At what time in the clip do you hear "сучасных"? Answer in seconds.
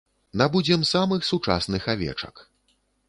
1.31-1.87